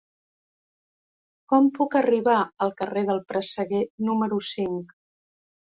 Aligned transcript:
Com 1.53 1.67
puc 1.75 1.97
arribar 2.01 2.39
al 2.67 2.73
carrer 2.81 3.07
del 3.11 3.23
Presseguer 3.33 3.85
número 4.09 4.45
cinc? 4.57 5.01